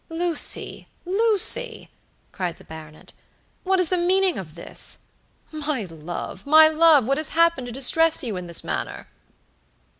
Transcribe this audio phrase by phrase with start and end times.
[0.09, 1.87] "Lucy, Lucy!"
[2.31, 3.13] cried the baronet,
[3.63, 5.09] "what is the meaning of this?
[5.51, 7.05] My love, my love!
[7.05, 9.07] what has happened to distress you in this manner?"